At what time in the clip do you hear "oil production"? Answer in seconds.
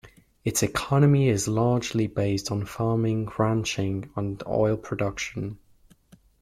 4.47-5.59